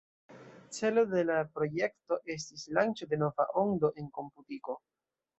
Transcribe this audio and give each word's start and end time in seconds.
Celo 0.75 1.01
de 1.09 1.19
la 1.29 1.35
projekto 1.57 2.17
estis 2.35 2.63
lanĉo 2.77 3.07
de 3.11 3.19
"nova 3.25 3.45
ondo" 3.65 3.91
en 4.03 4.09
komputiko. 4.17 4.79